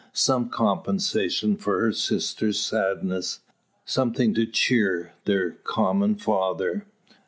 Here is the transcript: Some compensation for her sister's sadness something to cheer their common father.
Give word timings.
Some 0.13 0.49
compensation 0.49 1.57
for 1.57 1.79
her 1.79 1.91
sister's 1.93 2.59
sadness 2.59 3.41
something 3.85 4.33
to 4.33 4.47
cheer 4.47 5.13
their 5.25 5.51
common 5.51 6.15
father. 6.15 6.87